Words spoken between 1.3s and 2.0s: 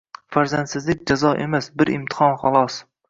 emas, bir